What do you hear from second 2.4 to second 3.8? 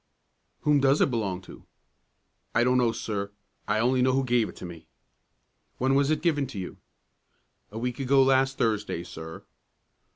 "I don't know, sir. I